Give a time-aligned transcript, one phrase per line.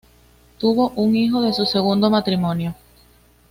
[0.57, 2.73] Tuvo un hijo de su segundo matrimonio.